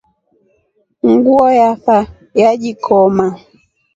[1.11, 1.97] Nguo yafa
[2.41, 3.27] yajikoma.